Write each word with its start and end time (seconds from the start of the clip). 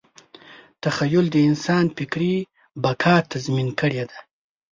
تخیل 0.83 1.25
د 1.31 1.37
انسان 1.49 1.85
فکري 1.97 2.35
بقا 2.83 3.15
تضمین 3.31 3.69
کړې 3.79 4.03
ده. 4.09 4.17